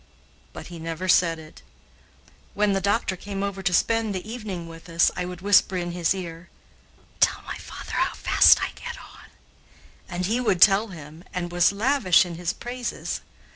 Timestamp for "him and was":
10.87-11.71